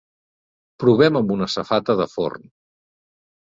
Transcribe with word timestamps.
Provem 0.83 1.21
amb 1.21 1.35
una 1.37 1.49
safata 1.57 1.99
de 2.03 2.11
forn. 2.17 2.51